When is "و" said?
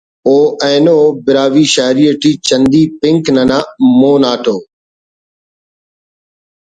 0.33-0.35